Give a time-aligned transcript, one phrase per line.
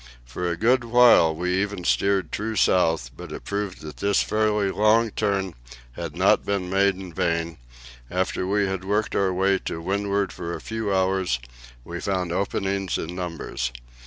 [0.25, 4.71] For a good while we even steered true south, but it proved that this fairly
[4.71, 5.53] long turn
[5.91, 7.59] had not been made in vain;
[8.09, 11.39] after we had worked our way to windward for a few hours,
[11.83, 13.71] we found openings in numbers.